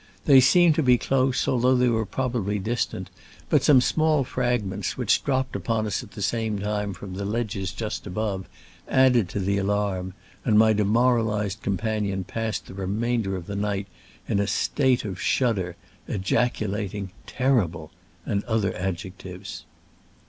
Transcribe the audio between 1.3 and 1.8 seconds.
al though